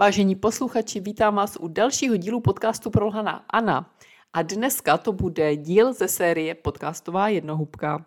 Vážení 0.00 0.36
posluchači, 0.36 1.00
vítám 1.00 1.34
vás 1.34 1.56
u 1.60 1.68
dalšího 1.68 2.16
dílu 2.16 2.40
podcastu 2.40 2.90
Prolhaná 2.90 3.44
Anna. 3.50 3.94
A 4.32 4.42
dneska 4.42 4.98
to 4.98 5.12
bude 5.12 5.56
díl 5.56 5.92
ze 5.92 6.08
série 6.08 6.54
Podcastová 6.54 7.28
jednohubka. 7.28 8.06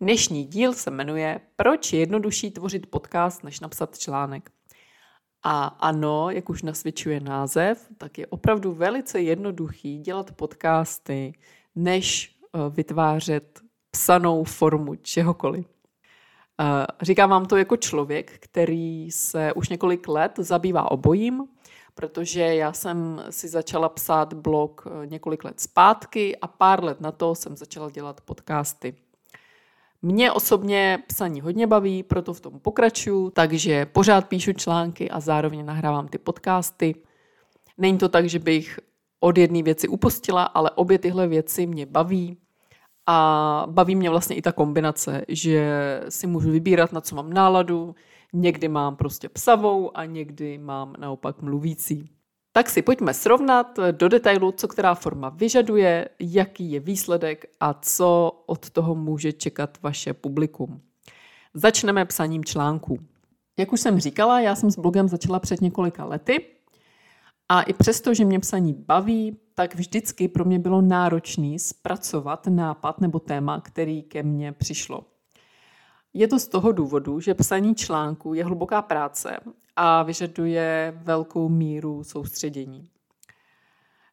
Dnešní 0.00 0.44
díl 0.44 0.72
se 0.72 0.90
jmenuje 0.90 1.40
Proč 1.56 1.92
je 1.92 2.00
jednodušší 2.00 2.50
tvořit 2.50 2.90
podcast, 2.90 3.44
než 3.44 3.60
napsat 3.60 3.98
článek. 3.98 4.50
A 5.42 5.64
ano, 5.66 6.30
jak 6.30 6.50
už 6.50 6.62
nasvědčuje 6.62 7.20
název, 7.20 7.88
tak 7.98 8.18
je 8.18 8.26
opravdu 8.26 8.72
velice 8.72 9.20
jednoduchý 9.20 9.98
dělat 9.98 10.32
podcasty, 10.32 11.34
než 11.74 12.36
eh, 12.54 12.58
vytvářet 12.70 13.60
psanou 13.90 14.44
formu 14.44 14.94
čehokoliv. 14.94 15.81
Říkám 17.02 17.30
vám 17.30 17.46
to 17.46 17.56
jako 17.56 17.76
člověk, 17.76 18.32
který 18.40 19.10
se 19.10 19.52
už 19.52 19.68
několik 19.68 20.08
let 20.08 20.32
zabývá 20.38 20.90
obojím, 20.90 21.44
protože 21.94 22.40
já 22.40 22.72
jsem 22.72 23.24
si 23.30 23.48
začala 23.48 23.88
psát 23.88 24.34
blog 24.34 24.86
eh, 24.86 25.06
několik 25.06 25.44
let 25.44 25.60
zpátky 25.60 26.36
a 26.36 26.46
pár 26.46 26.84
let 26.84 27.00
na 27.00 27.12
to 27.12 27.34
jsem 27.34 27.56
začala 27.56 27.90
dělat 27.90 28.20
podcasty. 28.20 28.94
Mě 30.02 30.32
osobně 30.32 31.02
psaní 31.06 31.40
hodně 31.40 31.66
baví, 31.66 32.02
proto 32.02 32.34
v 32.34 32.40
tom 32.40 32.60
pokračuju, 32.60 33.30
takže 33.30 33.86
pořád 33.86 34.28
píšu 34.28 34.52
články 34.52 35.10
a 35.10 35.20
zároveň 35.20 35.66
nahrávám 35.66 36.08
ty 36.08 36.18
podcasty. 36.18 36.94
Není 37.78 37.98
to 37.98 38.08
tak, 38.08 38.28
že 38.28 38.38
bych 38.38 38.78
od 39.20 39.38
jedné 39.38 39.62
věci 39.62 39.88
upustila, 39.88 40.42
ale 40.42 40.70
obě 40.70 40.98
tyhle 40.98 41.28
věci 41.28 41.66
mě 41.66 41.86
baví 41.86 42.36
a 43.06 43.66
baví 43.70 43.96
mě 43.96 44.10
vlastně 44.10 44.36
i 44.36 44.42
ta 44.42 44.52
kombinace, 44.52 45.24
že 45.28 45.70
si 46.08 46.26
můžu 46.26 46.50
vybírat, 46.50 46.92
na 46.92 47.00
co 47.00 47.16
mám 47.16 47.32
náladu. 47.32 47.94
Někdy 48.32 48.68
mám 48.68 48.96
prostě 48.96 49.28
psavou 49.28 49.96
a 49.96 50.04
někdy 50.04 50.58
mám 50.58 50.94
naopak 50.98 51.42
mluvící. 51.42 52.10
Tak 52.52 52.70
si 52.70 52.82
pojďme 52.82 53.14
srovnat 53.14 53.78
do 53.90 54.08
detailu, 54.08 54.52
co 54.52 54.68
která 54.68 54.94
forma 54.94 55.28
vyžaduje, 55.28 56.08
jaký 56.20 56.72
je 56.72 56.80
výsledek 56.80 57.44
a 57.60 57.74
co 57.74 58.42
od 58.46 58.70
toho 58.70 58.94
může 58.94 59.32
čekat 59.32 59.78
vaše 59.82 60.12
publikum. 60.12 60.80
Začneme 61.54 62.04
psaním 62.04 62.44
článků. 62.44 62.98
Jak 63.58 63.72
už 63.72 63.80
jsem 63.80 64.00
říkala, 64.00 64.40
já 64.40 64.54
jsem 64.54 64.70
s 64.70 64.78
blogem 64.78 65.08
začala 65.08 65.40
před 65.40 65.60
několika 65.60 66.04
lety 66.04 66.44
a 67.52 67.62
i 67.62 67.72
přesto, 67.72 68.14
že 68.14 68.24
mě 68.24 68.40
psaní 68.40 68.72
baví, 68.72 69.36
tak 69.54 69.74
vždycky 69.74 70.28
pro 70.28 70.44
mě 70.44 70.58
bylo 70.58 70.80
náročné 70.80 71.58
zpracovat 71.58 72.46
nápad 72.46 73.00
nebo 73.00 73.18
téma, 73.18 73.60
který 73.60 74.02
ke 74.02 74.22
mně 74.22 74.52
přišlo. 74.52 75.04
Je 76.14 76.28
to 76.28 76.38
z 76.38 76.48
toho 76.48 76.72
důvodu, 76.72 77.20
že 77.20 77.34
psaní 77.34 77.74
článku 77.74 78.34
je 78.34 78.44
hluboká 78.44 78.82
práce 78.82 79.40
a 79.76 80.02
vyžaduje 80.02 80.94
velkou 81.04 81.48
míru 81.48 82.04
soustředění. 82.04 82.88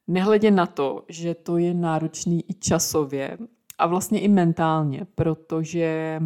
Nehledě 0.08 0.52
na 0.52 0.66
to, 0.66 1.04
že 1.10 1.36
to 1.36 1.58
je 1.58 1.74
náročný 1.74 2.44
i 2.50 2.54
časově 2.54 3.38
a 3.78 3.88
vlastně 3.88 4.20
i 4.20 4.28
mentálně, 4.28 5.08
protože 5.16 6.20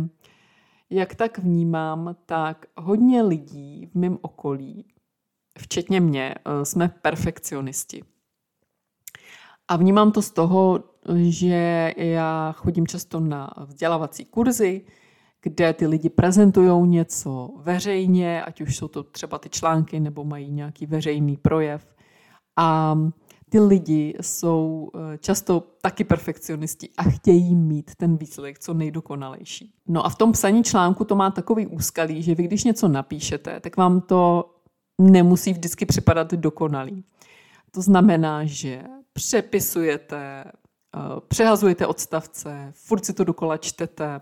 jak 0.90 1.16
tak 1.16 1.38
vnímám, 1.38 2.16
tak 2.26 2.66
hodně 2.78 3.22
lidí 3.22 3.86
v 3.86 3.96
mém 3.96 4.18
okolí, 4.22 4.86
včetně 5.60 6.02
mě, 6.02 6.36
eh, 6.36 6.66
jsme 6.66 6.90
perfekcionisti. 7.02 8.04
A 9.68 9.76
vnímám 9.76 10.12
to 10.12 10.22
z 10.22 10.32
toho, 10.32 10.84
že 11.16 11.94
já 11.98 12.52
chodím 12.58 12.88
často 12.88 13.20
na 13.20 13.54
vzdělávací 13.66 14.26
kurzy, 14.26 14.86
kde 15.42 15.74
ty 15.74 15.88
lidi 15.88 16.10
prezentují 16.10 16.88
něco 16.88 17.50
veřejně, 17.58 18.44
ať 18.44 18.62
už 18.62 18.78
jsou 18.78 18.88
to 18.88 19.04
třeba 19.04 19.38
ty 19.38 19.50
články 19.50 20.00
nebo 20.00 20.24
mají 20.24 20.52
nějaký 20.52 20.86
veřejný 20.86 21.38
projev. 21.38 21.96
A 22.58 22.98
ty 23.50 23.60
lidi 23.60 24.14
jsou 24.22 24.90
eh, 24.96 25.18
často 25.18 25.64
taky 25.82 26.04
perfekcionisti 26.04 26.90
a 26.98 27.04
chtějí 27.04 27.56
mít 27.56 27.92
ten 27.96 28.18
výsledek 28.18 28.60
co 28.60 28.74
nejdokonalejší. 28.74 29.74
No 29.88 30.06
a 30.06 30.10
v 30.10 30.16
tom 30.16 30.32
psaní 30.32 30.64
článku 30.64 31.06
to 31.06 31.16
má 31.16 31.32
takový 31.32 31.68
úskalí, 31.68 32.24
že 32.24 32.36
vy 32.36 32.44
když 32.44 32.64
něco 32.64 32.88
napíšete, 32.88 33.60
tak 33.60 33.78
vám 33.78 34.02
to 34.02 34.53
nemusí 35.02 35.54
vždycky 35.54 35.86
připadat 35.86 36.34
dokonalý. 36.34 37.04
To 37.72 37.82
znamená, 37.82 38.46
že 38.46 38.84
přepisujete, 39.14 40.44
eh, 40.44 41.00
přehazujete 41.28 41.88
odstavce, 41.88 42.72
furt 42.76 43.06
si 43.06 43.14
to 43.14 43.24
dokola 43.24 43.58
čtete 43.58 44.22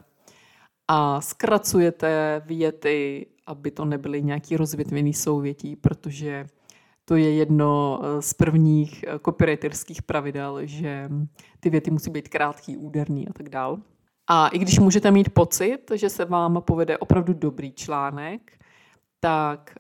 a 0.88 1.22
zkracujete 1.22 2.42
věty, 2.46 3.28
aby 3.46 3.72
to 3.72 3.86
nebyly 3.86 4.24
nějaký 4.24 4.58
rozvětvený 4.58 5.14
souvětí, 5.14 5.76
protože 5.76 6.48
to 7.06 7.16
je 7.16 7.36
jedno 7.36 8.00
eh, 8.04 8.22
z 8.22 8.34
prvních 8.34 9.06
eh, 9.08 9.20
copywriterských 9.26 10.02
pravidel, 10.02 10.60
že 10.64 11.10
ty 11.60 11.70
věty 11.70 11.92
musí 11.92 12.12
být 12.12 12.30
krátký, 12.30 12.78
úderný 12.78 13.28
a 13.28 13.34
tak 13.34 13.50
dál. 13.50 13.78
A 14.30 14.48
i 14.48 14.60
když 14.60 14.80
můžete 14.80 15.12
mít 15.12 15.34
pocit, 15.34 15.92
že 15.94 16.10
se 16.10 16.26
vám 16.26 16.62
povede 16.62 16.98
opravdu 16.98 17.34
dobrý 17.34 17.72
článek, 17.72 18.52
tak 19.20 19.76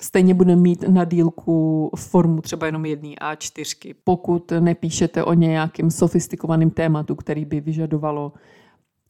stejně 0.00 0.34
bude 0.34 0.56
mít 0.56 0.82
na 0.88 1.04
dílku 1.04 1.90
formu 1.96 2.40
třeba 2.40 2.66
jenom 2.66 2.84
jedné 2.84 3.08
A4, 3.08 3.94
pokud 4.04 4.52
nepíšete 4.60 5.24
o 5.24 5.32
nějakým 5.34 5.90
sofistikovaným 5.90 6.70
tématu, 6.70 7.14
který 7.14 7.44
by 7.44 7.60
vyžadovalo 7.60 8.32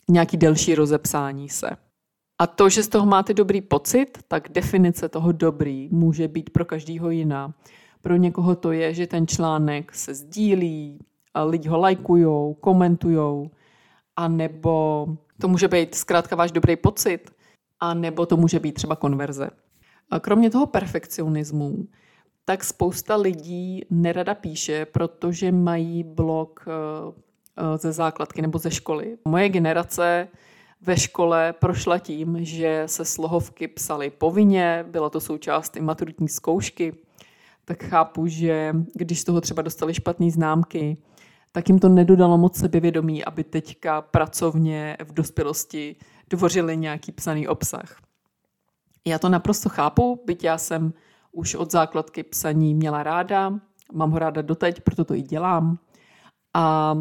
nějaký 0.08 0.36
delší 0.36 0.74
rozepsání 0.74 1.48
se. 1.48 1.70
A 2.38 2.46
to, 2.46 2.68
že 2.68 2.82
z 2.82 2.88
toho 2.88 3.06
máte 3.06 3.34
dobrý 3.34 3.60
pocit, 3.60 4.18
tak 4.28 4.48
definice 4.48 5.08
toho 5.08 5.32
dobrý 5.32 5.88
může 5.92 6.28
být 6.28 6.50
pro 6.50 6.64
každýho 6.64 7.10
jiná. 7.10 7.54
Pro 8.02 8.16
někoho 8.16 8.54
to 8.54 8.72
je, 8.72 8.94
že 8.94 9.06
ten 9.06 9.26
článek 9.26 9.94
se 9.94 10.14
sdílí, 10.14 10.98
lidi 11.44 11.68
ho 11.68 11.78
lajkujou, 11.78 12.54
komentujou, 12.54 13.50
a 14.16 14.28
nebo 14.28 15.06
to 15.40 15.48
může 15.48 15.68
být 15.68 15.94
zkrátka 15.94 16.36
váš 16.36 16.52
dobrý 16.52 16.76
pocit, 16.76 17.30
a 17.80 17.94
nebo 17.94 18.26
to 18.26 18.36
může 18.36 18.60
být 18.60 18.72
třeba 18.72 18.96
konverze. 18.96 19.50
Kromě 20.20 20.50
toho 20.50 20.66
perfekcionismu, 20.66 21.86
tak 22.44 22.64
spousta 22.64 23.16
lidí 23.16 23.82
nerada 23.90 24.34
píše, 24.34 24.84
protože 24.84 25.52
mají 25.52 26.02
blok 26.02 26.64
eh, 26.68 26.72
eh, 27.56 27.78
ze 27.78 27.92
základky 27.92 28.42
nebo 28.42 28.58
ze 28.58 28.70
školy. 28.70 29.18
Moje 29.24 29.48
generace 29.48 30.28
ve 30.80 30.96
škole 30.96 31.52
prošla 31.52 31.98
tím, 31.98 32.44
že 32.44 32.82
se 32.86 33.04
slohovky 33.04 33.68
psaly 33.68 34.10
povinně, 34.10 34.84
byla 34.90 35.10
to 35.10 35.20
součást 35.20 35.76
i 35.76 35.80
maturitní 35.80 36.28
zkoušky, 36.28 36.92
tak 37.64 37.84
chápu, 37.84 38.26
že 38.26 38.74
když 38.94 39.20
z 39.20 39.24
toho 39.24 39.40
třeba 39.40 39.62
dostali 39.62 39.94
špatné 39.94 40.30
známky, 40.30 40.96
tak 41.52 41.68
jim 41.68 41.78
to 41.78 41.88
nedodalo 41.88 42.38
moc 42.38 42.58
sebevědomí, 42.58 43.24
aby 43.24 43.44
teďka 43.44 44.02
pracovně 44.02 44.96
v 45.04 45.12
dospělosti 45.12 45.96
tvořili 46.28 46.76
nějaký 46.76 47.12
psaný 47.12 47.48
obsah. 47.48 47.96
Já 49.04 49.18
to 49.18 49.28
naprosto 49.28 49.68
chápu, 49.68 50.22
byť 50.24 50.44
já 50.44 50.58
jsem 50.58 50.92
už 51.32 51.54
od 51.54 51.70
základky 51.70 52.22
psaní 52.22 52.74
měla 52.74 53.02
ráda, 53.02 53.60
mám 53.92 54.10
ho 54.10 54.18
ráda 54.18 54.42
doteď, 54.42 54.80
proto 54.80 55.04
to 55.04 55.14
i 55.14 55.22
dělám. 55.22 55.78
A 56.54 56.94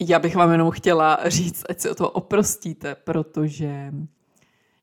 já 0.00 0.18
bych 0.18 0.36
vám 0.36 0.52
jenom 0.52 0.70
chtěla 0.70 1.18
říct, 1.26 1.64
ať 1.68 1.80
se 1.80 1.90
o 1.90 1.94
to 1.94 2.10
oprostíte, 2.10 2.94
protože 2.94 3.92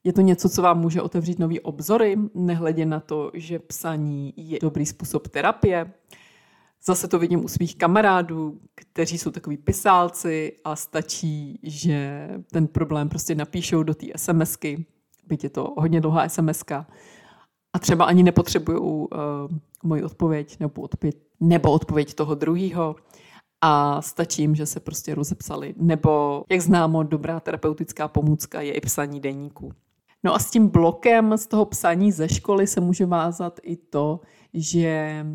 je 0.04 0.14
to 0.14 0.22
něco, 0.22 0.50
co 0.50 0.62
vám 0.62 0.80
může 0.80 1.02
otevřít 1.02 1.40
nový 1.40 1.60
obzory, 1.60 2.18
nehledě 2.34 2.86
na 2.86 3.00
to, 3.00 3.32
že 3.34 3.60
psaní 3.60 4.34
je 4.38 4.60
dobrý 4.62 4.86
způsob 4.86 5.28
terapie. 5.28 5.94
Zase 6.86 7.08
to 7.08 7.20
vidím 7.20 7.46
u 7.46 7.48
svých 7.48 7.76
kamarádů, 7.76 8.60
kteří 8.76 9.18
jsou 9.18 9.32
takový 9.32 9.58
pisálci 9.58 10.54
a 10.64 10.76
stačí, 10.76 11.60
že 11.64 12.30
ten 12.52 12.68
problém 12.68 13.10
prostě 13.10 13.36
napíšou 13.36 13.84
do 13.84 13.94
té 13.94 14.08
SMSky 14.16 14.86
byť 15.28 15.44
je 15.44 15.50
to 15.50 15.74
hodně 15.78 16.02
dlouhá 16.02 16.30
sms 16.30 16.64
a 17.74 17.80
třeba 17.80 18.06
ani 18.06 18.24
nepotřebuju 18.24 18.80
uh, 18.82 19.08
moji 19.84 20.04
odpověď 20.04 20.60
nebo 20.60 20.82
odpověď, 20.82 21.18
nebo 21.40 21.72
odpověď 21.72 22.14
toho 22.14 22.36
druhého 22.36 22.96
a 23.62 24.02
stačí 24.02 24.42
jim, 24.42 24.56
že 24.56 24.66
se 24.66 24.80
prostě 24.80 25.16
rozepsali. 25.16 25.74
Nebo, 25.78 26.44
jak 26.50 26.62
známo, 26.62 27.04
dobrá 27.04 27.40
terapeutická 27.40 28.08
pomůcka 28.08 28.62
je 28.62 28.74
i 28.74 28.82
psaní 28.82 29.20
deníku. 29.20 29.72
No 30.24 30.36
a 30.36 30.40
s 30.40 30.52
tím 30.52 30.68
blokem 30.68 31.38
z 31.38 31.48
toho 31.48 31.66
psaní 31.66 32.12
ze 32.12 32.30
školy 32.30 32.68
se 32.68 32.82
může 32.82 33.06
vázat 33.06 33.60
i 33.64 33.76
to, 33.76 34.20
že 34.54 35.26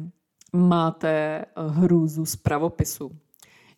máte 0.53 1.45
hrůzu 1.57 2.27
z 2.27 2.37
pravopisu 2.37 3.11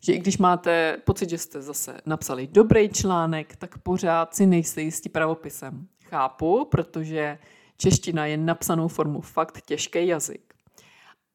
že 0.05 0.13
i 0.13 0.17
když 0.17 0.37
máte 0.37 0.97
pocit, 1.03 1.29
že 1.29 1.37
jste 1.37 1.61
zase 1.61 2.01
napsali 2.05 2.47
dobrý 2.47 2.89
článek, 2.89 3.55
tak 3.55 3.77
pořád 3.77 4.35
si 4.35 4.45
nejste 4.45 4.81
jistí 4.81 5.09
pravopisem. 5.09 5.87
Chápu, 6.13 6.65
protože 6.65 7.37
čeština 7.77 8.25
je 8.25 8.37
napsanou 8.37 8.87
formu 8.87 9.21
fakt 9.21 9.61
těžký 9.65 10.07
jazyk. 10.07 10.53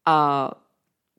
A 0.07 0.51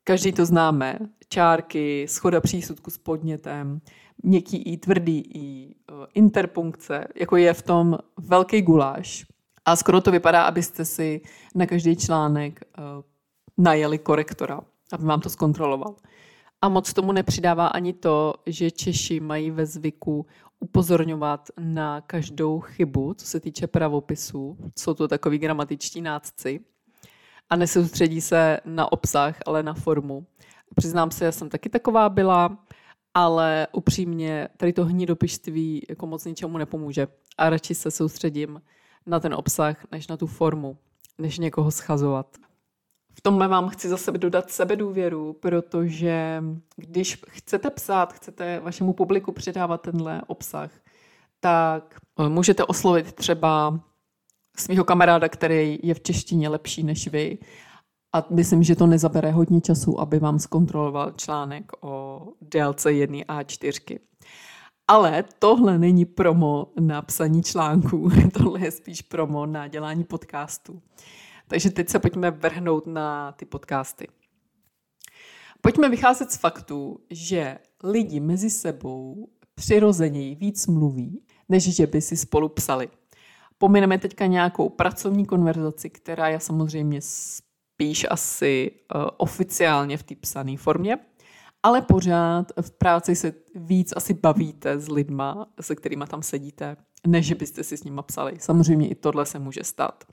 každý 0.04 0.32
to 0.32 0.46
známe. 0.46 1.00
Čárky, 1.30 2.08
schoda 2.08 2.42
přísudku 2.42 2.92
s 2.92 2.98
podnětem, 2.98 3.82
měkký 4.24 4.58
i, 4.58 4.78
tvrdý 4.78 5.24
i, 5.36 5.76
interpunkce, 6.14 7.08
jako 7.16 7.38
je 7.38 7.54
v 7.54 7.62
tom 7.62 7.98
velký 8.18 8.62
guláš. 8.62 9.26
A 9.66 9.76
skoro 9.76 10.02
to 10.02 10.12
vypadá, 10.12 10.44
abyste 10.44 10.86
si 10.86 11.22
na 11.56 11.66
každý 11.66 11.96
článek 11.96 12.60
uh, 12.78 12.84
najeli 13.58 13.98
korektora, 13.98 14.62
aby 14.92 15.06
vám 15.06 15.22
to 15.22 15.30
zkontroloval. 15.30 15.96
A 16.62 16.70
moc 16.70 16.94
tomu 16.94 17.12
nepřidává 17.12 17.68
ani 17.68 17.94
to, 17.94 18.34
že 18.46 18.72
Češi 18.72 19.20
mají 19.20 19.52
ve 19.52 19.66
zvyku 19.66 20.26
upozorňovat 20.60 21.50
na 21.60 22.02
každou 22.02 22.60
chybu, 22.60 23.14
co 23.14 23.26
se 23.26 23.40
týče 23.40 23.68
pravopisu. 23.68 24.58
Jsou 24.78 24.94
to 24.94 25.08
takový 25.08 25.38
gramatičtí 25.38 26.02
nácci. 26.02 26.60
A 27.50 27.56
nesoustředí 27.56 28.22
se 28.22 28.60
na 28.66 28.92
obsah, 28.92 29.38
ale 29.46 29.64
na 29.64 29.74
formu. 29.74 30.26
Přiznám 30.76 31.12
se, 31.12 31.26
já 31.26 31.32
jsem 31.32 31.50
taky 31.50 31.70
taková 31.70 32.10
byla, 32.10 32.58
ale 33.14 33.68
upřímně 33.72 34.50
tady 34.58 34.74
to 34.74 34.86
hnidopištví 34.86 35.86
jako 35.90 36.08
moc 36.08 36.26
ničemu 36.26 36.58
nepomůže. 36.58 37.08
A 37.38 37.50
radši 37.50 37.76
se 37.76 37.92
soustředím 37.92 38.62
na 39.06 39.20
ten 39.20 39.34
obsah, 39.34 39.86
než 39.92 40.08
na 40.08 40.18
tu 40.18 40.28
formu, 40.28 40.78
než 41.18 41.40
někoho 41.40 41.72
schazovat. 41.72 42.38
V 43.19 43.21
tomhle 43.21 43.48
vám 43.48 43.69
chci 43.69 43.89
za 43.89 43.98
sebe 43.98 44.18
dodat 44.18 44.51
sebedůvěru, 44.51 45.33
protože 45.33 46.44
když 46.75 47.21
chcete 47.27 47.69
psát, 47.69 48.13
chcete 48.13 48.60
vašemu 48.60 48.94
publiku 48.94 49.31
předávat 49.31 49.81
tenhle 49.81 50.21
obsah, 50.27 50.71
tak 51.39 51.95
eh, 52.19 52.30
můžete 52.30 52.66
oslovit 52.66 53.13
třeba 53.13 53.80
svého 54.57 54.83
kamaráda, 54.83 55.30
který 55.30 55.80
je 55.83 55.94
v 55.94 56.01
češtině 56.01 56.50
lepší 56.50 56.83
než 56.83 57.07
vy. 57.07 57.38
A 58.16 58.25
myslím, 58.30 58.63
že 58.63 58.75
to 58.75 58.88
nezabere 58.88 59.31
hodně 59.31 59.62
času, 59.62 60.00
aby 60.00 60.19
vám 60.19 60.39
zkontroloval 60.39 61.12
článek 61.12 61.71
o 61.81 62.27
délce 62.42 62.94
jedné 62.94 63.18
A4. 63.18 64.00
Ale 64.88 65.24
tohle 65.39 65.80
není 65.80 66.06
promo 66.06 66.68
na 66.80 67.01
psaní 67.01 67.44
článků, 67.44 68.10
tohle 68.33 68.60
je 68.60 68.71
spíš 68.71 69.01
promo 69.01 69.45
na 69.45 69.68
dělání 69.68 70.04
podcastů. 70.04 70.81
Takže 71.50 71.69
teď 71.69 71.90
se 71.90 72.00
pojďme 72.00 72.31
vrhnout 72.31 72.88
na 72.88 73.31
ty 73.31 73.46
podcasty. 73.46 74.07
Pojďme 75.62 75.90
vycházet 75.90 76.31
z 76.31 76.38
faktu, 76.38 77.00
že 77.10 77.57
lidi 77.84 78.19
mezi 78.19 78.50
sebou 78.50 79.30
přirozeněji 79.56 80.36
víc 80.36 80.68
mluví, 80.68 81.24
než 81.50 81.75
že 81.75 81.88
by 81.88 82.01
si 82.01 82.18
spolu 82.18 82.50
psali. 82.50 82.90
Pomineme 83.57 83.98
teďka 83.98 84.25
nějakou 84.25 84.69
pracovní 84.69 85.25
konverzaci, 85.25 85.90
která 85.90 86.28
je 86.28 86.40
samozřejmě 86.40 87.00
spíš 87.01 88.06
asi 88.10 88.72
uh, 88.72 89.02
oficiálně 89.18 89.98
v 89.98 90.04
té 90.04 90.16
psané 90.16 90.57
formě, 90.57 90.98
ale 91.63 91.81
pořád 91.81 92.52
v 92.62 92.72
práci 92.72 93.16
se 93.16 93.34
víc 93.56 93.94
asi 93.95 94.13
bavíte 94.13 94.80
s 94.80 94.90
lidma, 94.90 95.48
se 95.62 95.75
kterými 95.75 96.06
tam 96.07 96.24
sedíte, 96.24 96.78
než 97.07 97.34
byste 97.34 97.63
si 97.63 97.78
s 97.78 97.84
nimi 97.84 98.02
psali. 98.06 98.40
Samozřejmě 98.40 98.88
i 98.88 98.95
tohle 98.95 99.25
se 99.25 99.40
může 99.40 99.63
stát. 99.63 100.04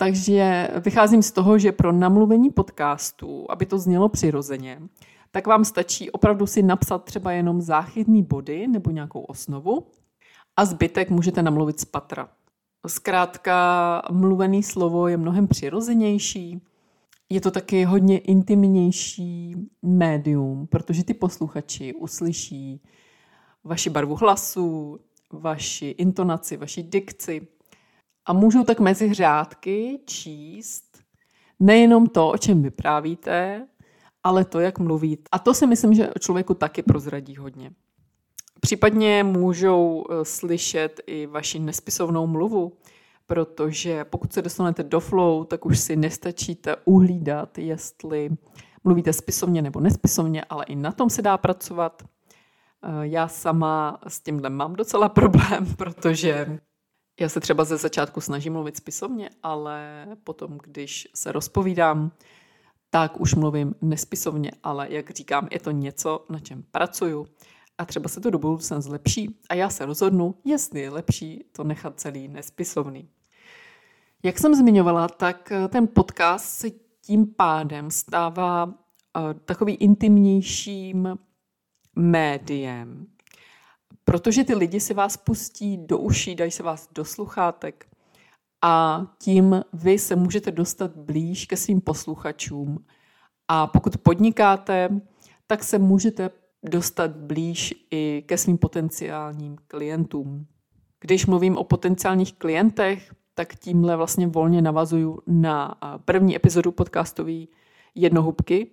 Takže 0.00 0.68
vycházím 0.84 1.22
z 1.22 1.32
toho, 1.32 1.58
že 1.58 1.72
pro 1.72 1.92
namluvení 1.92 2.50
podcastu, 2.50 3.46
aby 3.48 3.66
to 3.66 3.78
znělo 3.78 4.08
přirozeně, 4.08 4.82
tak 5.30 5.46
vám 5.46 5.64
stačí 5.64 6.10
opravdu 6.10 6.46
si 6.46 6.62
napsat 6.62 7.04
třeba 7.04 7.32
jenom 7.32 7.60
záchytný 7.60 8.22
body 8.22 8.68
nebo 8.68 8.90
nějakou 8.90 9.20
osnovu 9.20 9.86
a 10.56 10.64
zbytek 10.64 11.10
můžete 11.10 11.42
namluvit 11.42 11.80
z 11.80 11.84
patra. 11.84 12.28
Zkrátka, 12.86 14.02
mluvený 14.10 14.62
slovo 14.62 15.08
je 15.08 15.16
mnohem 15.16 15.48
přirozenější, 15.48 16.62
je 17.28 17.40
to 17.40 17.50
taky 17.50 17.84
hodně 17.84 18.18
intimnější 18.18 19.56
médium, 19.82 20.66
protože 20.66 21.04
ty 21.04 21.14
posluchači 21.14 21.94
uslyší 21.94 22.82
vaši 23.64 23.90
barvu 23.90 24.16
hlasu, 24.16 24.98
vaši 25.32 25.86
intonaci, 25.86 26.56
vaši 26.56 26.82
dikci, 26.82 27.46
a 28.30 28.32
můžou 28.32 28.64
tak 28.64 28.80
mezi 28.80 29.14
řádky 29.14 30.00
číst 30.06 30.98
nejenom 31.60 32.06
to, 32.06 32.28
o 32.28 32.38
čem 32.38 32.62
vyprávíte, 32.62 33.66
ale 34.22 34.44
to, 34.44 34.60
jak 34.60 34.78
mluvíte. 34.78 35.22
A 35.32 35.38
to 35.38 35.54
si 35.54 35.66
myslím, 35.66 35.94
že 35.94 36.10
člověku 36.20 36.54
taky 36.54 36.82
prozradí 36.82 37.36
hodně. 37.36 37.70
Případně 38.60 39.24
můžou 39.24 40.04
eh, 40.10 40.24
slyšet 40.24 41.00
i 41.06 41.26
vaši 41.26 41.58
nespisovnou 41.58 42.26
mluvu, 42.26 42.72
protože 43.26 44.04
pokud 44.04 44.32
se 44.32 44.42
dostanete 44.42 44.82
do 44.82 45.00
flow, 45.00 45.44
tak 45.44 45.66
už 45.66 45.78
si 45.78 45.96
nestačíte 45.96 46.76
uhlídat, 46.84 47.58
jestli 47.58 48.30
mluvíte 48.84 49.12
spisovně 49.12 49.62
nebo 49.62 49.80
nespisovně, 49.80 50.44
ale 50.44 50.64
i 50.64 50.76
na 50.76 50.92
tom 50.92 51.10
se 51.10 51.22
dá 51.22 51.38
pracovat. 51.38 52.02
Eh, 52.02 52.88
já 53.02 53.28
sama 53.28 54.00
s 54.08 54.20
tímhle 54.20 54.50
mám 54.50 54.76
docela 54.76 55.08
problém, 55.08 55.66
protože 55.76 56.60
já 57.20 57.28
se 57.28 57.40
třeba 57.40 57.64
ze 57.64 57.76
začátku 57.76 58.20
snažím 58.20 58.52
mluvit 58.52 58.76
spisovně, 58.76 59.30
ale 59.42 60.06
potom, 60.24 60.58
když 60.62 61.08
se 61.14 61.32
rozpovídám, 61.32 62.12
tak 62.90 63.20
už 63.20 63.34
mluvím 63.34 63.74
nespisovně, 63.80 64.50
ale 64.62 64.86
jak 64.90 65.10
říkám, 65.10 65.48
je 65.50 65.60
to 65.60 65.70
něco, 65.70 66.26
na 66.28 66.38
čem 66.38 66.64
pracuju 66.70 67.26
a 67.78 67.84
třeba 67.84 68.08
se 68.08 68.20
to 68.20 68.30
do 68.30 68.38
budoucna 68.38 68.80
zlepší 68.80 69.38
a 69.48 69.54
já 69.54 69.70
se 69.70 69.86
rozhodnu, 69.86 70.34
jestli 70.44 70.80
je 70.80 70.90
lepší 70.90 71.44
to 71.52 71.64
nechat 71.64 72.00
celý 72.00 72.28
nespisovný. 72.28 73.08
Jak 74.22 74.38
jsem 74.38 74.54
zmiňovala, 74.54 75.08
tak 75.08 75.52
ten 75.68 75.88
podcast 75.88 76.44
se 76.44 76.70
tím 77.02 77.26
pádem 77.26 77.90
stává 77.90 78.74
eh, 79.16 79.34
takový 79.34 79.74
intimnějším 79.74 81.18
médiem, 81.96 83.06
protože 84.10 84.44
ty 84.44 84.54
lidi 84.54 84.80
si 84.80 84.94
vás 84.94 85.16
pustí 85.16 85.76
do 85.76 85.98
uší, 85.98 86.34
dají 86.34 86.50
se 86.50 86.62
vás 86.62 86.88
do 86.94 87.04
sluchátek 87.04 87.86
a 88.62 89.06
tím 89.18 89.64
vy 89.72 89.98
se 89.98 90.16
můžete 90.16 90.50
dostat 90.50 90.96
blíž 90.96 91.46
ke 91.46 91.56
svým 91.56 91.80
posluchačům. 91.80 92.84
A 93.48 93.66
pokud 93.66 93.96
podnikáte, 93.96 94.88
tak 95.46 95.64
se 95.64 95.78
můžete 95.78 96.30
dostat 96.62 97.10
blíž 97.10 97.74
i 97.90 98.24
ke 98.26 98.38
svým 98.38 98.58
potenciálním 98.58 99.56
klientům. 99.66 100.46
Když 101.00 101.26
mluvím 101.26 101.56
o 101.56 101.64
potenciálních 101.64 102.34
klientech, 102.34 103.14
tak 103.34 103.54
tímhle 103.54 103.96
vlastně 103.96 104.26
volně 104.26 104.62
navazuju 104.62 105.18
na 105.26 105.78
první 106.04 106.36
epizodu 106.36 106.72
podcastový 106.72 107.48
Jednohubky, 107.94 108.70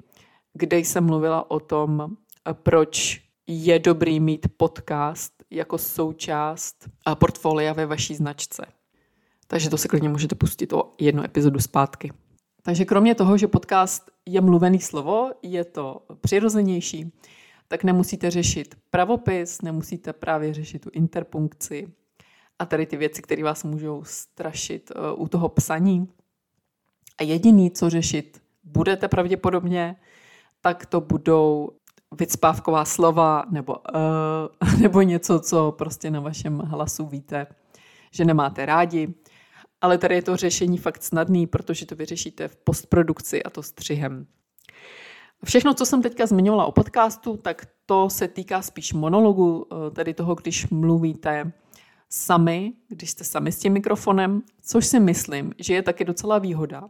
kde 0.53 0.77
jsem 0.77 1.05
mluvila 1.05 1.51
o 1.51 1.59
tom, 1.59 2.17
proč 2.53 3.26
je 3.47 3.79
dobrý 3.79 4.19
mít 4.19 4.47
podcast 4.57 5.33
jako 5.49 5.77
součást 5.77 6.89
portfolia 7.19 7.73
ve 7.73 7.85
vaší 7.85 8.15
značce. 8.15 8.65
Takže 9.47 9.69
to 9.69 9.77
si 9.77 9.87
klidně 9.87 10.09
můžete 10.09 10.35
pustit 10.35 10.73
o 10.73 10.93
jednu 10.99 11.23
epizodu 11.23 11.59
zpátky. 11.59 12.11
Takže 12.61 12.85
kromě 12.85 13.15
toho, 13.15 13.37
že 13.37 13.47
podcast 13.47 14.11
je 14.25 14.41
mluvený 14.41 14.79
slovo, 14.79 15.31
je 15.41 15.65
to 15.65 16.01
přirozenější, 16.21 17.13
tak 17.67 17.83
nemusíte 17.83 18.31
řešit 18.31 18.77
pravopis, 18.89 19.61
nemusíte 19.61 20.13
právě 20.13 20.53
řešit 20.53 20.79
tu 20.79 20.89
interpunkci 20.93 21.87
a 22.59 22.65
tady 22.65 22.85
ty 22.85 22.97
věci, 22.97 23.21
které 23.21 23.43
vás 23.43 23.63
můžou 23.63 24.03
strašit 24.03 24.91
eh, 24.95 25.13
u 25.15 25.27
toho 25.27 25.49
psaní. 25.49 26.07
A 27.17 27.23
jediný, 27.23 27.71
co 27.71 27.89
řešit 27.89 28.41
budete 28.63 29.07
pravděpodobně, 29.07 29.95
tak 30.61 30.85
to 30.85 31.01
budou 31.01 31.69
vycpávková 32.11 32.85
slova 32.85 33.43
nebo, 33.49 33.75
uh, 33.75 34.79
nebo 34.81 35.01
něco, 35.01 35.39
co 35.39 35.71
prostě 35.71 36.11
na 36.11 36.19
vašem 36.19 36.59
hlasu 36.59 37.05
víte, 37.05 37.47
že 38.11 38.25
nemáte 38.25 38.65
rádi. 38.65 39.13
Ale 39.81 39.97
tady 39.97 40.15
je 40.15 40.21
to 40.21 40.37
řešení 40.37 40.77
fakt 40.77 41.03
snadný, 41.03 41.47
protože 41.47 41.85
to 41.85 41.95
vyřešíte 41.95 42.47
v 42.47 42.55
postprodukci 42.55 43.43
a 43.43 43.49
to 43.49 43.63
střihem. 43.63 44.27
Všechno, 45.45 45.73
co 45.73 45.85
jsem 45.85 46.01
teďka 46.01 46.25
zmiňovala 46.25 46.65
o 46.65 46.71
podcastu, 46.71 47.37
tak 47.37 47.67
to 47.85 48.09
se 48.09 48.27
týká 48.27 48.61
spíš 48.61 48.93
monologu, 48.93 49.67
eh, 49.71 49.91
tedy 49.91 50.13
toho, 50.13 50.35
když 50.35 50.69
mluvíte 50.69 51.51
sami, 52.09 52.73
když 52.87 53.09
jste 53.09 53.23
sami 53.23 53.51
s 53.51 53.59
tím 53.59 53.73
mikrofonem, 53.73 54.41
což 54.61 54.85
si 54.85 54.99
myslím, 54.99 55.53
že 55.59 55.73
je 55.73 55.81
taky 55.81 56.05
docela 56.05 56.39
výhoda, 56.39 56.89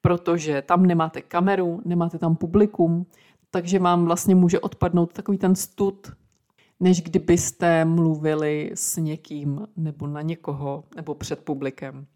protože 0.00 0.62
tam 0.62 0.86
nemáte 0.86 1.22
kameru, 1.22 1.82
nemáte 1.84 2.18
tam 2.18 2.36
publikum, 2.36 3.06
takže 3.54 3.78
vám 3.78 4.04
vlastně 4.04 4.34
může 4.34 4.60
odpadnout 4.60 5.12
takový 5.12 5.38
ten 5.38 5.54
stud, 5.54 6.12
než 6.80 7.02
kdybyste 7.02 7.84
mluvili 7.84 8.70
s 8.74 8.96
někým 8.96 9.66
nebo 9.76 10.06
na 10.06 10.22
někoho 10.22 10.84
nebo 10.96 11.14
před 11.14 11.44
publikem. 11.44 12.06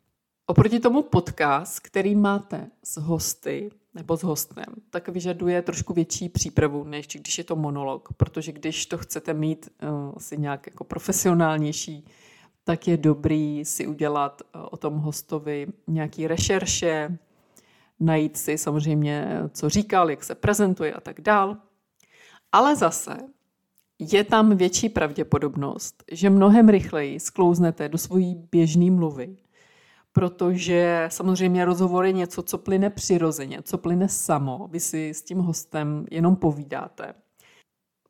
Oproti 0.47 0.81
tomu 0.81 1.03
podcast, 1.03 1.81
který 1.81 2.15
máte 2.15 2.71
s 2.83 2.97
hosty 2.97 3.71
nebo 3.95 4.17
s 4.17 4.23
hostem, 4.23 4.65
tak 4.91 5.09
vyžaduje 5.09 5.63
trošku 5.63 5.95
větší 5.95 6.29
přípravu, 6.29 6.85
než 6.85 7.07
když 7.07 7.39
je 7.39 7.45
to 7.45 7.57
monolog, 7.57 8.09
protože 8.17 8.53
když 8.53 8.87
to 8.87 8.99
chcete 8.99 9.35
mít 9.35 9.69
uh, 9.83 9.89
asi 10.17 10.39
nějak 10.39 10.67
jako 10.67 10.85
profesionálnější, 10.85 12.05
tak 12.65 12.89
je 12.89 12.97
dobrý 12.97 13.65
si 13.65 13.87
udělat 13.87 14.43
uh, 14.43 14.63
o 14.71 14.77
tom 14.77 14.95
hostovi 14.95 15.67
nějaký 15.87 16.27
rešerše, 16.27 17.19
najít 18.01 18.37
si 18.37 18.59
samozřejmě, 18.59 19.29
co 19.53 19.69
říkal, 19.69 20.11
jak 20.11 20.25
se 20.25 20.35
prezentuje 20.35 20.93
a 20.93 21.01
tak 21.01 21.21
dál. 21.21 21.57
Ale 22.53 22.77
zase 22.77 23.17
je 23.99 24.25
tam 24.25 24.57
větší 24.57 24.89
pravděpodobnost, 24.89 26.05
že 26.13 26.31
mnohem 26.31 26.69
rychleji 26.69 27.21
sklouznete 27.21 27.89
do 27.89 27.99
svojí 27.99 28.35
běžné 28.53 28.91
mluvy, 28.91 29.37
protože 30.13 31.09
samozřejmě 31.09 31.65
rozhovor 31.65 32.05
je 32.05 32.13
něco, 32.13 32.43
co 32.43 32.59
plyne 32.59 32.91
přirozeně, 32.91 33.63
co 33.63 33.79
plyne 33.79 34.09
samo. 34.09 34.69
Vy 34.73 34.81
si 34.81 35.09
s 35.09 35.23
tím 35.23 35.39
hostem 35.39 36.07
jenom 36.11 36.37
povídáte. 36.37 37.15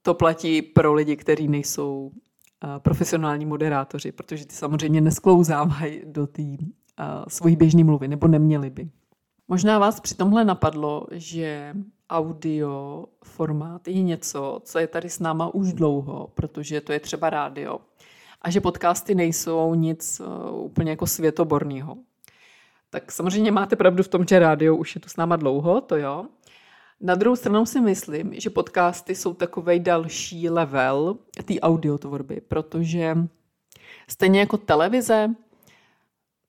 To 0.03 0.15
platí 0.15 0.63
pro 0.63 0.95
lidi, 0.95 1.17
kteří 1.17 1.49
nejsou 1.49 2.13
profesionální 2.79 3.47
moderátoři, 3.47 4.13
protože 4.13 4.47
ty 4.47 4.55
samozřejmě 4.55 5.01
nesklouzávají 5.01 6.03
do 6.05 6.27
té 6.27 6.43
svojí 7.29 7.57
běžné 7.57 7.85
mluvy, 7.85 8.09
nebo 8.09 8.29
neměli 8.29 8.71
by. 8.71 8.91
Možná 9.49 9.79
vás 9.79 10.01
při 10.01 10.15
tomhle 10.15 10.45
napadlo, 10.45 11.07
že 11.11 11.75
audio 12.11 13.05
formát 13.25 13.89
je 13.89 14.03
něco, 14.03 14.61
co 14.65 14.79
je 14.79 14.87
tady 14.87 15.11
s 15.11 15.19
náma 15.19 15.55
už 15.55 15.73
dlouho, 15.73 16.31
protože 16.35 16.81
to 16.81 16.93
je 16.93 17.01
třeba 17.01 17.31
rádio. 17.31 17.79
A 18.43 18.51
že 18.51 18.61
podcasty 18.61 19.15
nejsou 19.15 19.75
nic 19.75 20.21
uh, 20.21 20.65
úplně 20.65 20.91
jako 20.91 21.07
světoborného. 21.07 21.97
Tak 22.91 23.13
samozřejmě 23.13 23.53
máte 23.53 23.77
pravdu 23.77 24.03
v 24.03 24.09
tom, 24.09 24.25
že 24.27 24.39
rádio 24.39 24.77
už 24.77 24.95
je 24.95 25.01
tu 25.01 25.09
s 25.09 25.17
náma 25.17 25.37
dlouho, 25.37 25.81
to 25.81 25.97
jo. 25.97 26.27
Na 27.01 27.15
druhou 27.15 27.37
stranu 27.37 27.67
si 27.67 27.81
myslím, 27.81 28.41
že 28.41 28.51
podcasty 28.51 29.15
jsou 29.15 29.35
takový 29.35 29.81
další 29.81 30.51
level 30.51 31.19
té 31.45 31.61
audiotvorby, 31.61 32.41
protože 32.49 33.17
stejně 34.09 34.41
jako 34.41 34.57
televize, 34.57 35.35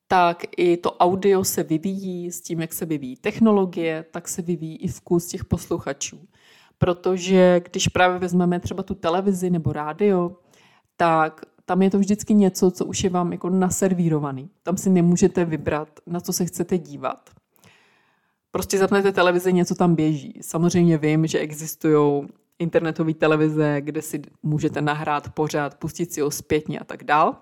tak 0.08 0.44
i 0.56 0.76
to 0.76 0.92
audio 0.92 1.44
se 1.44 1.62
vyvíjí 1.62 2.32
s 2.32 2.40
tím, 2.40 2.60
jak 2.60 2.72
se 2.72 2.86
vyvíjí 2.86 3.16
technologie, 3.16 4.04
tak 4.10 4.28
se 4.28 4.42
vyvíjí 4.42 4.76
i 4.76 4.88
vkus 4.88 5.26
těch 5.26 5.44
posluchačů. 5.44 6.20
Protože 6.78 7.60
když 7.70 7.88
právě 7.88 8.18
vezmeme 8.18 8.60
třeba 8.60 8.82
tu 8.82 8.94
televizi 8.94 9.50
nebo 9.50 9.72
rádio, 9.72 10.36
tak 10.96 11.40
tam 11.64 11.82
je 11.82 11.90
to 11.90 11.98
vždycky 11.98 12.34
něco, 12.34 12.70
co 12.70 12.84
už 12.84 13.04
je 13.04 13.10
vám 13.10 13.32
jako 13.32 13.50
naservírovaný. 13.50 14.50
Tam 14.62 14.76
si 14.76 14.90
nemůžete 14.90 15.44
vybrat, 15.44 15.88
na 16.06 16.20
co 16.20 16.32
se 16.32 16.44
chcete 16.44 16.78
dívat. 16.78 17.30
Prostě 18.50 18.78
zapnete 18.78 19.12
televizi, 19.12 19.52
něco 19.52 19.74
tam 19.74 19.94
běží. 19.94 20.38
Samozřejmě 20.40 20.98
vím, 20.98 21.26
že 21.26 21.38
existují 21.38 22.28
internetové 22.58 23.14
televize, 23.14 23.80
kde 23.80 24.02
si 24.02 24.22
můžete 24.42 24.80
nahrát 24.80 25.34
pořád, 25.34 25.74
pustit 25.74 26.12
si 26.12 26.20
ho 26.20 26.30
zpětně 26.30 26.78
a 26.78 26.84
tak 26.84 27.04
dál. 27.04 27.36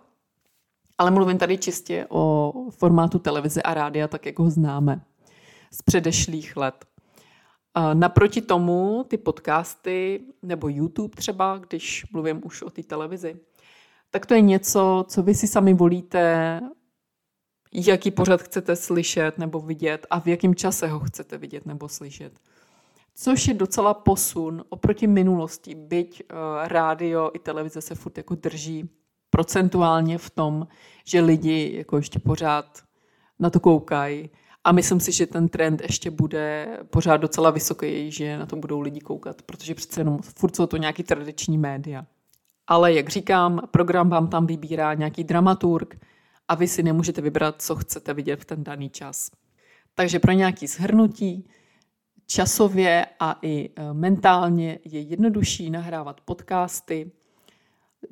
Ale 0.98 1.10
mluvím 1.10 1.38
tady 1.38 1.58
čistě 1.58 2.06
o 2.08 2.52
formátu 2.70 3.18
televize 3.18 3.62
a 3.62 3.74
rádia, 3.74 4.08
tak 4.08 4.26
jak 4.26 4.38
ho 4.38 4.50
známe 4.50 5.00
z 5.70 5.82
předešlých 5.82 6.56
let. 6.56 6.84
Naproti 7.94 8.40
tomu 8.40 9.04
ty 9.08 9.16
podcasty 9.16 10.20
nebo 10.42 10.68
YouTube 10.68 11.16
třeba, 11.16 11.58
když 11.58 12.06
mluvím 12.12 12.40
už 12.44 12.62
o 12.62 12.70
té 12.70 12.82
televizi, 12.82 13.36
tak 14.10 14.26
to 14.26 14.34
je 14.34 14.40
něco, 14.40 15.04
co 15.08 15.22
vy 15.22 15.34
si 15.34 15.46
sami 15.46 15.74
volíte, 15.74 16.60
jaký 17.72 18.10
pořad 18.10 18.42
chcete 18.42 18.76
slyšet 18.76 19.38
nebo 19.38 19.60
vidět 19.60 20.06
a 20.10 20.20
v 20.20 20.26
jakém 20.26 20.54
čase 20.54 20.88
ho 20.88 21.00
chcete 21.00 21.38
vidět 21.38 21.66
nebo 21.66 21.88
slyšet. 21.88 22.32
Což 23.14 23.48
je 23.48 23.54
docela 23.54 23.94
posun 23.94 24.64
oproti 24.68 25.06
minulosti, 25.06 25.74
byť 25.74 26.22
uh, 26.22 26.38
rádio 26.68 27.30
i 27.34 27.38
televize 27.38 27.80
se 27.80 27.94
furt 27.94 28.18
jako 28.18 28.34
drží 28.34 28.90
procentuálně 29.36 30.18
v 30.18 30.30
tom, 30.30 30.66
že 31.04 31.20
lidi 31.20 31.72
jako 31.76 31.96
ještě 31.96 32.18
pořád 32.18 32.82
na 33.38 33.50
to 33.50 33.60
koukají. 33.60 34.30
A 34.64 34.72
myslím 34.72 35.00
si, 35.00 35.12
že 35.12 35.26
ten 35.26 35.48
trend 35.48 35.82
ještě 35.82 36.10
bude 36.10 36.78
pořád 36.90 37.16
docela 37.16 37.50
vysoký, 37.50 38.10
že 38.10 38.38
na 38.38 38.46
to 38.46 38.56
budou 38.56 38.80
lidi 38.80 39.00
koukat, 39.00 39.42
protože 39.42 39.74
přece 39.74 40.00
jenom 40.00 40.18
furt 40.18 40.56
jsou 40.56 40.66
to 40.66 40.76
nějaký 40.76 41.02
tradiční 41.02 41.58
média. 41.58 42.06
Ale 42.66 42.94
jak 42.94 43.08
říkám, 43.08 43.60
program 43.70 44.08
vám 44.08 44.28
tam 44.28 44.46
vybírá 44.46 44.94
nějaký 44.94 45.24
dramaturg 45.24 45.96
a 46.48 46.54
vy 46.54 46.68
si 46.68 46.82
nemůžete 46.82 47.20
vybrat, 47.20 47.62
co 47.62 47.76
chcete 47.76 48.14
vidět 48.14 48.40
v 48.40 48.44
ten 48.44 48.64
daný 48.64 48.90
čas. 48.90 49.30
Takže 49.94 50.18
pro 50.18 50.32
nějaký 50.32 50.66
shrnutí 50.66 51.48
časově 52.26 53.06
a 53.20 53.38
i 53.42 53.70
e, 53.76 53.92
mentálně 53.92 54.78
je 54.84 55.00
jednodušší 55.00 55.70
nahrávat 55.70 56.20
podcasty, 56.20 57.12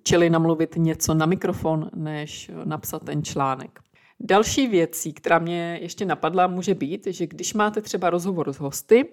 čili 0.02 0.30
namluvit 0.30 0.76
něco 0.76 1.14
na 1.14 1.26
mikrofon, 1.26 1.90
než 1.94 2.50
napsat 2.64 3.04
ten 3.04 3.24
článek. 3.24 3.80
Další 4.20 4.66
věcí, 4.66 5.12
která 5.12 5.38
mě 5.38 5.78
ještě 5.82 6.04
napadla, 6.04 6.46
může 6.46 6.74
být, 6.74 7.06
že 7.06 7.26
když 7.26 7.54
máte 7.54 7.80
třeba 7.80 8.10
rozhovor 8.10 8.52
s 8.52 8.58
hosty 8.58 9.08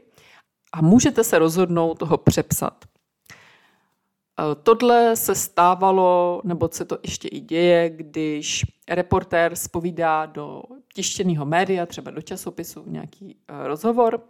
a 0.74 0.82
můžete 0.82 1.24
se 1.24 1.40
rozhodnout 1.40 2.00
toho 2.00 2.18
přepsat. 2.18 2.86
E, 2.86 4.56
tohle 4.56 5.16
se 5.16 5.36
stávalo, 5.36 6.42
nebo 6.44 6.70
se 6.72 6.86
to 6.86 6.98
ještě 7.04 7.28
i 7.28 7.40
děje, 7.40 7.90
když 7.90 8.66
reportér 8.90 9.56
spovídá 9.56 10.26
do 10.26 10.64
tištěného 10.94 11.46
média, 11.46 11.86
třeba 11.86 12.12
do 12.12 12.22
časopisu, 12.22 12.84
nějaký 12.88 13.38
e, 13.48 13.68
rozhovor. 13.68 14.24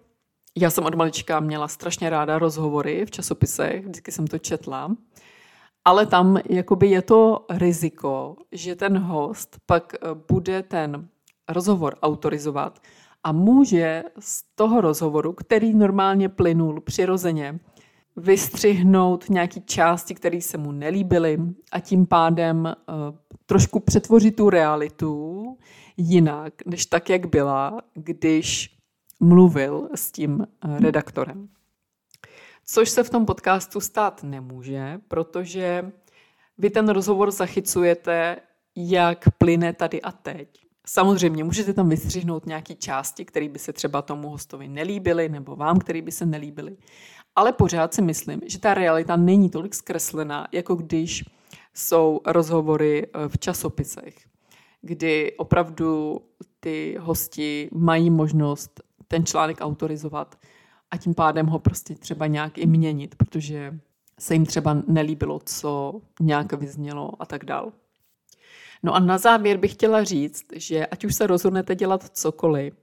Já 0.58 0.70
jsem 0.70 0.86
od 0.86 0.96
malička 0.96 1.40
měla 1.40 1.68
strašně 1.68 2.10
ráda 2.10 2.40
rozhovory 2.40 3.06
v 3.06 3.12
časopisech, 3.12 3.82
vždycky 3.86 4.12
jsem 4.12 4.28
to 4.28 4.40
četla. 4.40 4.96
Ale 5.86 6.06
tam 6.06 6.40
jakoby 6.50 6.88
je 6.88 7.02
to 7.02 7.46
riziko, 7.50 8.36
že 8.52 8.76
ten 8.76 8.98
host 8.98 9.58
pak 9.66 9.94
e, 9.94 9.98
bude 10.32 10.64
ten 10.64 11.08
rozhovor 11.50 11.96
autorizovat 12.02 12.80
a 13.24 13.32
může 13.32 14.04
z 14.20 14.44
toho 14.56 14.82
rozhovoru, 14.82 15.34
který 15.34 15.74
normálně 15.74 16.30
plynul 16.30 16.82
přirozeně, 16.82 17.60
vystřihnout 18.16 19.30
nějaké 19.30 19.60
části, 19.60 20.16
které 20.16 20.42
se 20.42 20.58
mu 20.58 20.72
nelíbily 20.72 21.40
a 21.72 21.80
tím 21.80 22.06
pádem 22.06 22.66
uh, 22.66 23.18
trošku 23.46 23.80
přetvořit 23.80 24.36
tu 24.36 24.50
realitu 24.50 25.58
jinak, 25.98 26.54
než 26.66 26.86
tak, 26.86 27.10
jak 27.10 27.26
byla, 27.26 27.82
když 27.94 28.78
mluvil 29.20 29.90
s 29.96 30.12
tím 30.12 30.34
uh, 30.40 30.80
redaktorem. 30.80 31.50
Což 32.74 32.90
se 32.90 33.04
v 33.04 33.10
tom 33.10 33.26
podcastu 33.26 33.80
stát 33.80 34.24
nemůže, 34.24 35.00
protože 35.08 35.92
vy 36.58 36.70
ten 36.70 36.90
rozhovor 36.90 37.32
zachycujete, 37.32 38.38
jak 38.76 39.26
plyne 39.38 39.74
tady 39.74 40.02
a 40.02 40.12
teď. 40.12 40.66
Samozřejmě 40.86 41.44
můžete 41.44 41.74
tam 41.74 41.90
vystřihnout 41.90 42.46
nějaké 42.46 42.76
části, 42.76 43.26
které 43.26 43.50
by 43.50 43.60
se 43.60 43.74
třeba 43.74 44.02
tomu 44.02 44.30
hostovi 44.30 44.68
nelíbily, 44.68 45.30
nebo 45.30 45.56
vám, 45.56 45.80
které 45.80 46.02
by 46.02 46.12
se 46.12 46.26
nelíbily. 46.26 46.78
Ale 47.36 47.52
pořád 47.52 47.94
si 47.94 48.02
myslím, 48.02 48.42
že 48.46 48.60
ta 48.60 48.74
realita 48.74 49.16
není 49.16 49.50
tolik 49.50 49.76
zkreslená, 49.76 50.48
jako 50.52 50.76
když 50.76 51.24
jsou 51.74 52.22
rozhovory 52.26 53.08
eh, 53.08 53.30
v 53.30 53.38
časopisech, 53.38 54.16
kdy 54.82 55.34
opravdu 55.38 56.22
ty 56.60 56.98
hosti 57.00 57.70
mají 57.74 58.10
možnost 58.10 58.82
ten 59.08 59.26
článek 59.26 59.58
autorizovat 59.62 60.36
a 60.92 60.98
tím 60.98 61.14
pádem 61.14 61.48
ho 61.48 61.60
prostě 61.60 61.96
třeba 61.96 62.28
nějak 62.28 62.58
i 62.58 62.66
měnit, 62.66 63.16
protože 63.16 63.80
se 64.20 64.34
jim 64.34 64.46
třeba 64.46 64.82
nelíbilo, 64.88 65.40
co 65.46 66.02
nějak 66.20 66.54
vyznělo 66.54 67.12
a 67.20 67.26
tak 67.26 67.46
dál. 67.46 67.72
No 68.84 68.96
a 68.96 69.00
na 69.00 69.18
závěr 69.18 69.58
bych 69.58 69.74
chtěla 69.74 70.04
říct, 70.04 70.46
že 70.56 70.86
ať 70.86 71.06
už 71.06 71.16
se 71.16 71.28
rozhodnete 71.28 71.76
dělat 71.76 72.10
cokoliv, 72.18 72.74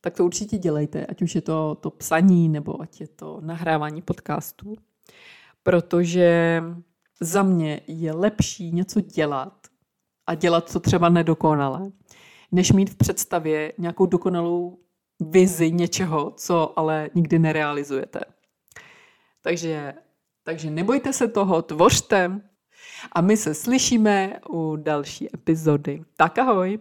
tak 0.00 0.16
to 0.16 0.24
určitě 0.24 0.58
dělejte, 0.58 1.06
ať 1.06 1.22
už 1.22 1.34
je 1.34 1.40
to 1.40 1.74
to 1.74 1.90
psaní 1.90 2.48
nebo 2.48 2.82
ať 2.82 3.00
je 3.00 3.08
to 3.08 3.40
nahrávání 3.40 4.02
podcastů, 4.02 4.76
protože 5.62 6.62
za 7.20 7.42
mě 7.42 7.80
je 7.86 8.12
lepší 8.12 8.72
něco 8.72 9.00
dělat 9.00 9.66
a 10.26 10.34
dělat 10.34 10.72
to 10.72 10.80
třeba 10.80 11.08
nedokonale, 11.08 11.90
než 12.52 12.72
mít 12.72 12.90
v 12.90 12.96
představě 12.96 13.72
nějakou 13.78 14.06
dokonalou 14.06 14.78
vizi 15.24 15.72
něčeho, 15.72 16.32
co 16.36 16.78
ale 16.78 17.10
nikdy 17.14 17.38
nerealizujete. 17.38 18.20
Takže, 19.42 19.94
takže 20.42 20.70
nebojte 20.70 21.12
se 21.12 21.28
toho, 21.28 21.62
tvořte 21.62 22.40
a 23.12 23.20
my 23.20 23.36
se 23.36 23.54
slyšíme 23.54 24.40
u 24.48 24.76
další 24.76 25.34
epizody. 25.34 26.04
Tak 26.16 26.38
ahoj! 26.38 26.78